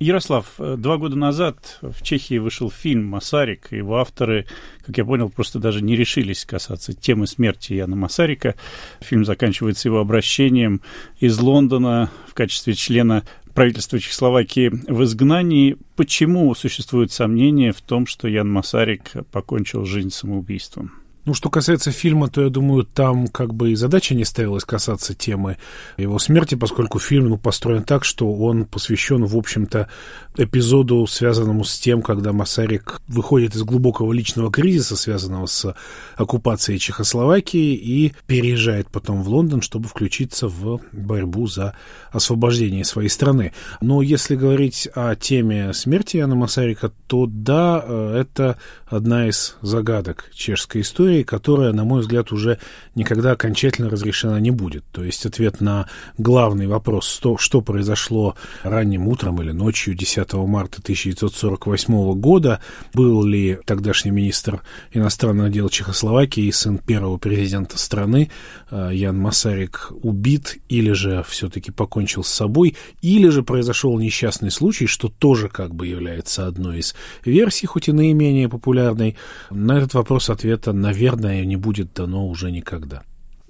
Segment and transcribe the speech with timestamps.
[0.00, 3.72] Ярослав, э, два года назад в Чехии вышел фильм «Масарик».
[3.72, 4.46] Его авторы,
[4.86, 8.54] как я понял, просто даже не решились касаться темы смерти Яна Масарика.
[9.00, 10.82] Фильм заканчивается его обращением
[11.18, 13.24] из Лондона в качестве члена
[13.54, 15.76] правительства Чехословакии в изгнании.
[15.96, 20.92] Почему существует сомнение в том, что Ян Масарик покончил жизнь самоубийством?
[21.24, 25.14] Ну, что касается фильма, то я думаю, там как бы и задача не ставилась касаться
[25.14, 25.58] темы
[25.96, 29.88] его смерти, поскольку фильм ну, построен так, что он посвящен, в общем-то,
[30.36, 35.74] эпизоду, связанному с тем, когда Масарик выходит из глубокого личного кризиса, связанного с
[36.16, 41.74] оккупацией Чехословакии, и переезжает потом в Лондон, чтобы включиться в борьбу за
[42.10, 43.52] освобождение своей страны.
[43.80, 50.30] Но если говорить о теме смерти Яна Масарика, то да, э, это одна из загадок
[50.32, 52.58] чешской истории, истории, которая, на мой взгляд, уже
[52.94, 54.84] никогда окончательно разрешена не будет.
[54.92, 62.20] То есть ответ на главный вопрос, что, произошло ранним утром или ночью 10 марта 1948
[62.20, 62.60] года,
[62.94, 64.60] был ли тогдашний министр
[64.92, 68.30] иностранных дел Чехословакии и сын первого президента страны
[68.70, 74.86] э, Ян Масарик убит или же все-таки покончил с собой, или же произошел несчастный случай,
[74.86, 79.16] что тоже как бы является одной из версий, хоть и наименее популярной.
[79.50, 83.02] На этот вопрос ответа, наверное, наверное, не будет дано уже никогда.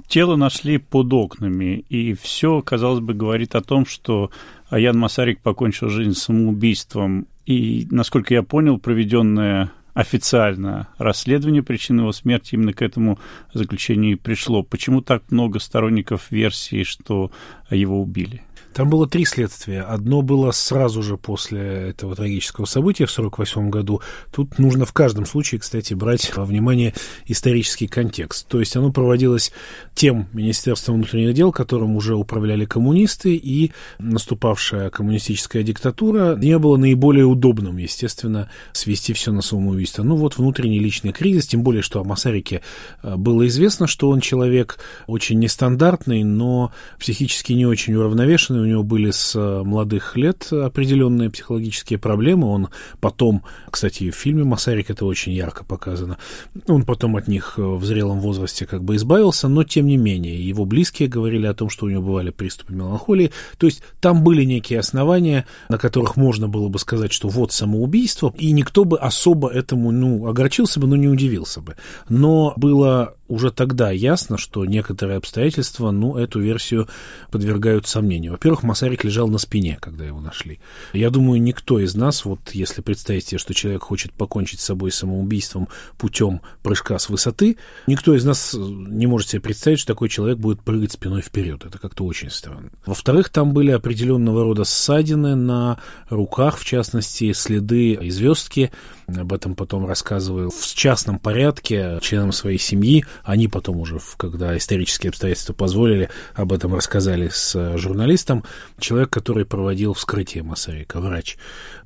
[0.07, 4.31] Тело нашли под окнами, и все, казалось бы, говорит о том, что
[4.69, 7.27] Аян Масарик покончил жизнь самоубийством.
[7.47, 13.19] И, насколько я понял, проведенное официально расследование причин его смерти именно к этому
[13.53, 14.63] заключению и пришло.
[14.63, 17.31] Почему так много сторонников версии, что
[17.71, 18.43] его убили?
[18.75, 19.83] Там было три следствия.
[19.83, 24.01] Одно было сразу же после этого трагического события в 1948 году.
[24.33, 26.95] Тут нужно в каждом случае, кстати, брать во внимание
[27.27, 28.47] исторический контекст.
[28.47, 29.53] То есть оно проводилось
[29.95, 37.25] тем Министерством внутренних дел, которым уже управляли коммунисты, и наступавшая коммунистическая диктатура не было наиболее
[37.25, 40.03] удобным, естественно, свести все на самоубийство.
[40.03, 42.63] Ну вот внутренний личный кризис, тем более, что о Масарике
[43.03, 49.11] э, было известно, что он человек очень нестандартный, но психически не очень уравновешенный, него были
[49.11, 52.49] с э, молодых лет определенные психологические проблемы.
[52.49, 52.69] Он
[53.01, 56.19] потом, кстати, в фильме «Масарик» это очень ярко показано,
[56.67, 60.47] он потом от них э, в зрелом возрасте как бы избавился, но тем не менее
[60.47, 63.31] его близкие говорили о том, что у него бывали приступы меланхолии.
[63.59, 68.33] То есть там были некие основания, на которых можно было бы сказать, что вот самоубийство,
[68.39, 71.77] и никто бы особо этому, ну, огорчился бы, но не удивился бы.
[72.09, 76.89] Но было уже тогда ясно, что некоторые обстоятельства, ну, эту версию
[77.31, 78.33] подвергают сомнению.
[78.33, 80.61] Во-первых, Масарик лежал на спине, когда его нашли.
[80.93, 84.91] Я думаю, никто из нас, вот если представить себе, что человек хочет покончить с собой
[84.91, 85.69] самоубийством
[85.99, 90.63] путем прыжка с высоты, никто из нас не может себе представить, что такой человек будет
[90.63, 91.65] прыгать спиной вперед.
[91.65, 92.71] Это как-то очень странно.
[92.87, 95.79] Во-вторых, там были определенного рода ссадины на
[96.09, 98.73] руках, в частности, следы и звездки.
[99.07, 105.11] Об этом потом рассказываю в частном порядке членам своей семьи они потом уже, когда исторические
[105.11, 108.45] обстоятельства позволили, об этом рассказали с э, журналистом.
[108.79, 111.37] Человек, который проводил вскрытие Масарика, врач.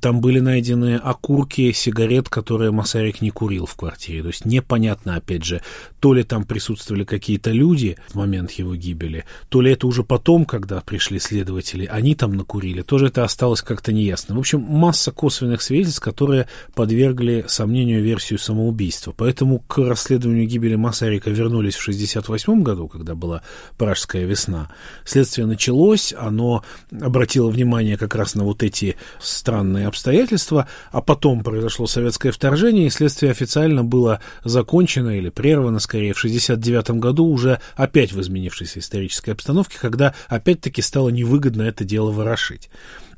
[0.00, 4.22] Там были найдены окурки сигарет, которые Масарик не курил в квартире.
[4.22, 5.62] То есть непонятно, опять же,
[6.00, 10.44] то ли там присутствовали какие-то люди в момент его гибели, то ли это уже потом,
[10.44, 12.82] когда пришли следователи, они там накурили.
[12.82, 14.34] Тоже это осталось как-то неясно.
[14.34, 19.14] В общем, масса косвенных свидетельств, которые подвергли сомнению версию самоубийства.
[19.16, 23.42] Поэтому к расследованию гибели Масарика Америка вернулись в 1968 году, когда была
[23.78, 24.68] Пражская весна,
[25.04, 31.86] следствие началось, оно обратило внимание как раз на вот эти странные обстоятельства, а потом произошло
[31.86, 38.12] советское вторжение, и следствие официально было закончено или прервано, скорее, в 1969 году уже опять
[38.12, 42.68] в изменившейся исторической обстановке, когда опять-таки стало невыгодно это дело ворошить.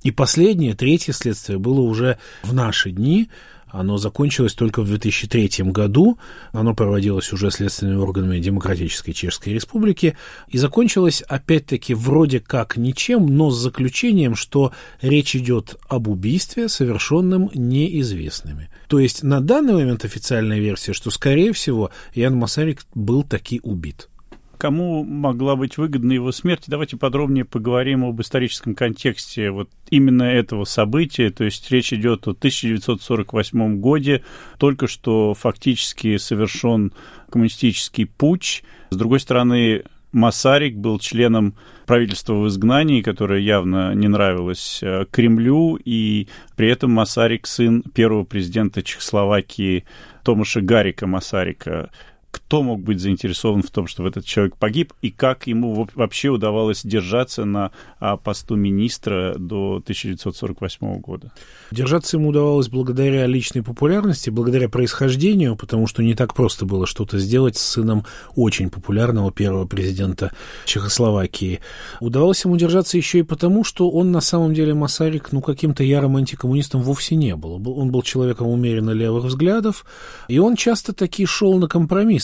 [0.02, 3.30] И последнее, третье следствие было уже в наши дни,
[3.74, 6.16] оно закончилось только в 2003 году.
[6.52, 10.16] Оно проводилось уже следственными органами Демократической Чешской Республики.
[10.48, 17.50] И закончилось, опять-таки, вроде как ничем, но с заключением, что речь идет об убийстве, совершенном
[17.52, 18.70] неизвестными.
[18.86, 24.08] То есть на данный момент официальная версия, что, скорее всего, Ян Масарик был таки убит
[24.58, 26.64] кому могла быть выгодна его смерть.
[26.66, 31.30] Давайте подробнее поговорим об историческом контексте вот именно этого события.
[31.30, 34.22] То есть речь идет о 1948 годе.
[34.58, 36.92] Только что фактически совершен
[37.30, 38.64] коммунистический путь.
[38.90, 39.84] С другой стороны,
[40.14, 46.92] Масарик был членом правительства в изгнании, которое явно не нравилось э, Кремлю, и при этом
[46.92, 49.84] Масарик сын первого президента Чехословакии
[50.22, 51.90] Томаша Гарика Масарика.
[52.34, 56.82] Кто мог быть заинтересован в том, чтобы этот человек погиб, и как ему вообще удавалось
[56.82, 57.70] держаться на
[58.00, 61.30] а, посту министра до 1948 года?
[61.70, 67.20] Держаться ему удавалось благодаря личной популярности, благодаря происхождению, потому что не так просто было что-то
[67.20, 68.04] сделать с сыном
[68.34, 70.32] очень популярного первого президента
[70.64, 71.60] Чехословакии.
[72.00, 76.16] Удавалось ему держаться еще и потому, что он на самом деле Масарик, ну, каким-то ярым
[76.16, 77.62] антикоммунистом вовсе не был.
[77.78, 79.86] Он был человеком умеренно левых взглядов,
[80.26, 81.68] и он часто таки шел на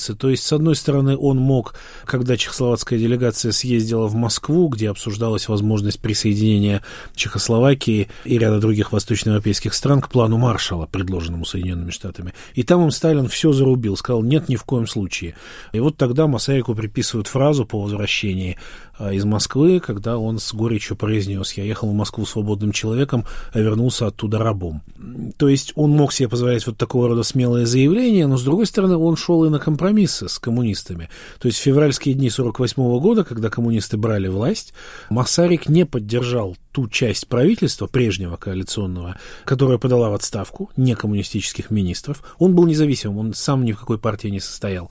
[0.01, 0.15] компромиссы.
[0.15, 1.75] То есть, с одной стороны, он мог,
[2.05, 6.83] когда чехословацкая делегация съездила в Москву, где обсуждалась возможность присоединения
[7.15, 12.33] Чехословакии и ряда других восточноевропейских стран к плану Маршала, предложенному Соединенными Штатами.
[12.55, 15.35] И там им Сталин все зарубил, сказал, нет, ни в коем случае.
[15.73, 18.57] И вот тогда Масарику приписывают фразу по возвращении
[19.13, 24.07] из Москвы, когда он с горечью произнес, я ехал в Москву свободным человеком, а вернулся
[24.07, 24.83] оттуда рабом.
[25.37, 28.97] То есть он мог себе позволять вот такого рода смелые заявления, но, с другой стороны,
[28.97, 31.09] он шел и на компромиссы с коммунистами.
[31.39, 34.75] То есть в февральские дни 48 года, когда коммунисты брали власть,
[35.09, 42.23] Масарик не поддержал ту часть правительства прежнего коалиционного, которая подала в отставку некоммунистических министров.
[42.39, 44.91] Он был независимым, он сам ни в какой партии не состоял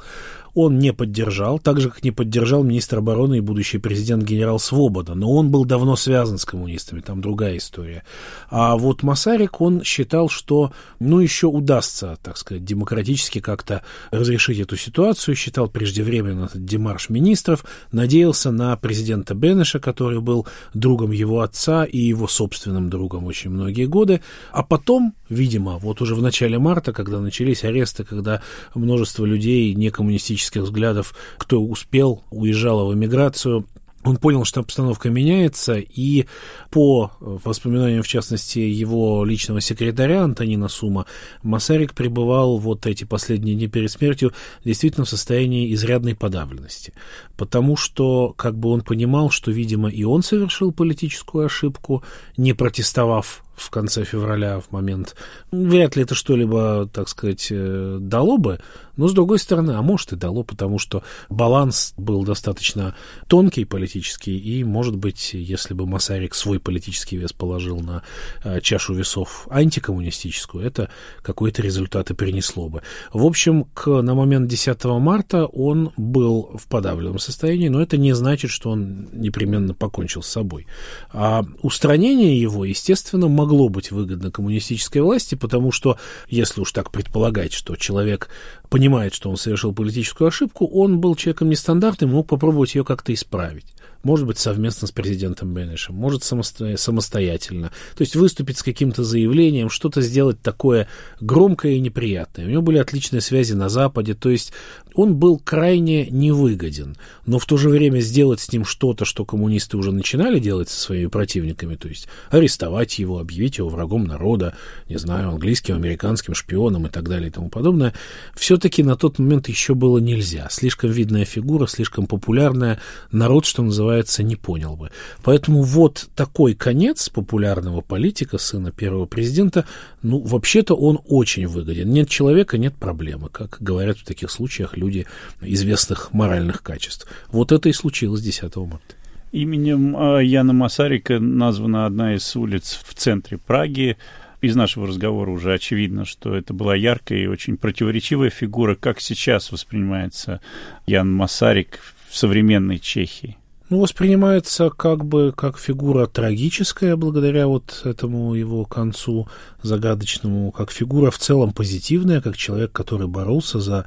[0.55, 5.13] он не поддержал, так же, как не поддержал министр обороны и будущий президент генерал Свобода.
[5.13, 8.03] Но он был давно связан с коммунистами, там другая история.
[8.49, 14.75] А вот Масарик, он считал, что, ну, еще удастся, так сказать, демократически как-то разрешить эту
[14.75, 21.68] ситуацию, считал преждевременно этот демарш министров, надеялся на президента Бенеша, который был другом его отца
[21.83, 24.21] и его собственным другом очень многие годы.
[24.51, 28.41] А потом, видимо, вот уже в начале марта, когда начались аресты, когда
[28.75, 33.65] множество людей некоммунистических взглядов, кто успел, уезжал в эмиграцию,
[34.03, 36.25] он понял, что обстановка меняется, и
[36.71, 41.05] по воспоминаниям, в частности, его личного секретаря Антонина Сума,
[41.43, 46.93] Масарик пребывал вот эти последние дни перед смертью действительно в состоянии изрядной подавленности.
[47.37, 52.03] Потому что, как бы он понимал, что, видимо, и он совершил политическую ошибку,
[52.37, 55.15] не протестовав в конце февраля, в момент...
[55.51, 58.59] Вряд ли это что-либо, так сказать, э, дало бы,
[58.99, 62.95] но, с другой стороны, а может и дало, потому что баланс был достаточно
[63.27, 68.03] тонкий политический, и, может быть, если бы Масарик свой политический вес положил на
[68.43, 70.89] э, чашу весов антикоммунистическую, это
[71.21, 72.81] какой-то результат и принесло бы.
[73.13, 78.11] В общем, к, на момент 10 марта он был в подавленном состоянии, но это не
[78.11, 80.67] значит, что он непременно покончил с собой.
[81.13, 85.97] А устранение его, естественно, могло могло быть выгодно коммунистической власти, потому что,
[86.27, 88.29] если уж так предполагать, что человек
[88.69, 93.65] понимает, что он совершил политическую ошибку, он был человеком нестандартным, мог попробовать ее как-то исправить
[94.03, 96.77] может быть, совместно с президентом Бенешем, может самосто...
[96.77, 97.71] самостоятельно.
[97.95, 100.87] То есть выступить с каким-то заявлением, что-то сделать такое
[101.19, 102.45] громкое и неприятное.
[102.45, 104.53] У него были отличные связи на Западе, то есть
[104.95, 106.95] он был крайне невыгоден.
[107.25, 110.79] Но в то же время сделать с ним что-то, что коммунисты уже начинали делать со
[110.79, 114.55] своими противниками, то есть арестовать его, объявить его врагом народа,
[114.87, 117.93] не знаю, английским, американским шпионом и так далее и тому подобное,
[118.35, 120.47] все-таки на тот момент еще было нельзя.
[120.49, 122.79] Слишком видная фигура, слишком популярная,
[123.11, 124.91] народ, что называется, называется, не понял бы.
[125.23, 129.65] Поэтому вот такой конец популярного политика, сына первого президента,
[130.01, 131.89] ну, вообще-то он очень выгоден.
[131.89, 135.07] Нет человека, нет проблемы, как говорят в таких случаях люди
[135.41, 137.07] известных моральных качеств.
[137.31, 138.95] Вот это и случилось 10 марта.
[139.31, 143.97] Именем а, Яна Масарика названа одна из улиц в центре Праги.
[144.41, 148.75] Из нашего разговора уже очевидно, что это была яркая и очень противоречивая фигура.
[148.75, 150.39] Как сейчас воспринимается
[150.87, 153.39] Ян Масарик в современной Чехии?
[153.69, 159.27] Ну, воспринимается как бы как фигура трагическая благодаря вот этому его концу
[159.61, 163.85] загадочному, как фигура в целом позитивная, как человек, который боролся за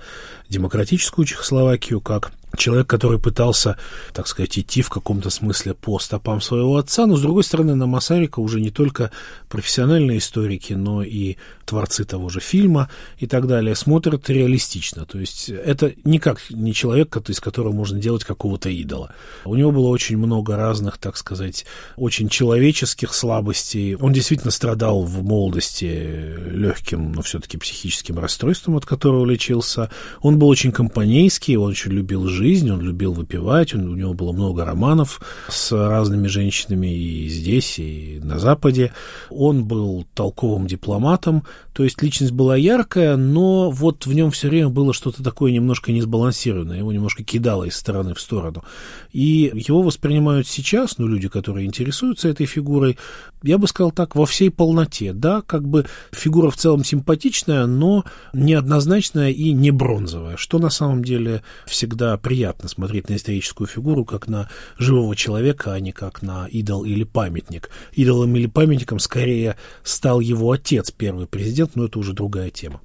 [0.48, 3.76] демократическую Чехословакию, как человек, который пытался,
[4.12, 7.86] так сказать, идти в каком-то смысле по стопам своего отца, но, с другой стороны, на
[7.86, 9.10] Масарика уже не только
[9.48, 15.06] профессиональные историки, но и творцы того же фильма и так далее смотрят реалистично.
[15.06, 19.14] То есть это никак не человек, из которого можно делать какого-то идола.
[19.44, 21.64] У него было очень много разных, так сказать,
[21.96, 23.96] очень человеческих слабостей.
[23.96, 29.90] Он действительно страдал в молодости легким, но все-таки психическим расстройством, от которого лечился.
[30.20, 34.14] Он был очень компанейский, он очень любил жить жизнь, он любил выпивать, он, у него
[34.14, 38.92] было много романов с разными женщинами и здесь, и на Западе.
[39.30, 44.68] Он был толковым дипломатом, то есть личность была яркая, но вот в нем все время
[44.68, 48.64] было что-то такое немножко несбалансированное, его немножко кидало из стороны в сторону.
[49.12, 52.98] И его воспринимают сейчас, ну, люди, которые интересуются этой фигурой,
[53.42, 55.12] я бы сказал так, во всей полноте.
[55.12, 61.04] Да, как бы фигура в целом симпатичная, но неоднозначная и не бронзовая, что на самом
[61.04, 64.48] деле всегда приятно смотреть на историческую фигуру как на
[64.78, 67.68] живого человека, а не как на идол или памятник.
[67.92, 72.80] Идолом или памятником скорее стал его отец, первый президент, но это уже другая тема.